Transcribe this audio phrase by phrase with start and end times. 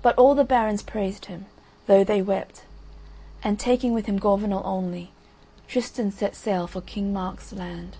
[0.00, 1.44] But all the barons praised him,
[1.86, 2.64] though they wept;
[3.44, 5.12] and taking with him Gorvenal only,
[5.68, 7.98] Tristan set sail for King Mark's land.